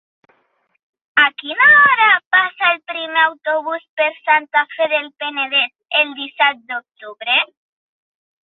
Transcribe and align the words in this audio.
A 1.23 1.25
quina 1.41 1.67
hora 1.81 2.07
passa 2.37 2.71
el 2.71 2.81
primer 2.93 3.21
autobús 3.25 3.85
per 4.01 4.09
Santa 4.23 4.65
Fe 4.73 4.89
del 4.95 5.09
Penedès 5.25 5.71
el 6.01 6.19
disset 6.23 6.65
d'octubre? 6.73 7.39